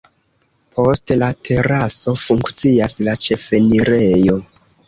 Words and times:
Post 0.77 1.13
la 1.23 1.27
teraso 1.49 2.15
funkcias 2.23 2.97
la 3.09 3.15
ĉefenirejo. 3.27 4.43